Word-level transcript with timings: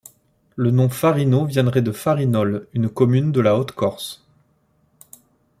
Le 0.55 0.71
nom 0.71 0.89
Farino 0.89 1.45
viendrait 1.45 1.83
de 1.83 1.91
Farinole, 1.91 2.67
une 2.73 2.89
commune 2.89 3.31
de 3.31 3.39
la 3.39 3.55
Haute-Corse. 3.55 4.25